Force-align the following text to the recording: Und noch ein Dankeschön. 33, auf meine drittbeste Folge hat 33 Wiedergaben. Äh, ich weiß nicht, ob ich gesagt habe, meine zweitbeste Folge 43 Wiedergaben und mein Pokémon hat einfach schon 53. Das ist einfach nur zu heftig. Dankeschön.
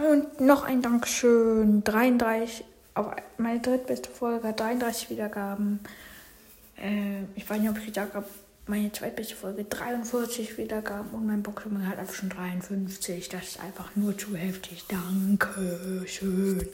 Und 0.00 0.40
noch 0.40 0.64
ein 0.64 0.82
Dankeschön. 0.82 1.84
33, 1.84 2.64
auf 2.94 3.06
meine 3.38 3.60
drittbeste 3.60 4.08
Folge 4.08 4.48
hat 4.48 4.60
33 4.60 5.10
Wiedergaben. 5.10 5.80
Äh, 6.76 7.22
ich 7.34 7.48
weiß 7.48 7.60
nicht, 7.60 7.70
ob 7.70 7.78
ich 7.78 7.86
gesagt 7.86 8.14
habe, 8.14 8.26
meine 8.66 8.92
zweitbeste 8.92 9.34
Folge 9.34 9.64
43 9.64 10.56
Wiedergaben 10.56 11.10
und 11.10 11.26
mein 11.26 11.42
Pokémon 11.42 11.86
hat 11.86 11.98
einfach 11.98 12.14
schon 12.14 12.30
53. 12.30 13.28
Das 13.28 13.42
ist 13.42 13.60
einfach 13.60 13.94
nur 13.96 14.16
zu 14.16 14.34
heftig. 14.36 14.84
Dankeschön. 14.88 16.68